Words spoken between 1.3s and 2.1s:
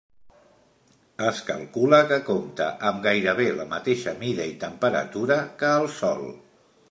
calcula